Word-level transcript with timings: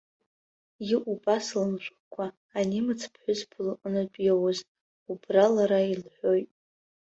Иҟоуп 0.93 1.23
асалам 1.35 1.73
шәҟәқәа 1.83 2.25
анемец 2.57 3.01
ԥҳәызба 3.11 3.59
лҟынтәи 3.67 4.25
иоуз, 4.27 4.57
убра 5.11 5.45
лара 5.53 5.79
илҳәоит. 5.93 6.49